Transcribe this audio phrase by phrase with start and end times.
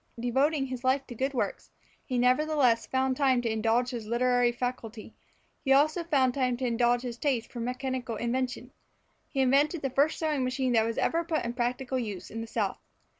[0.19, 1.69] Devoting his life to good works,
[2.03, 5.13] he nevertheless found time to indulge his literary faculty;
[5.63, 8.71] he also found time to indulge his taste for mechanical invention.
[9.27, 12.47] He invented the first sewing machine that was ever put in practical use in the
[12.47, 12.79] South.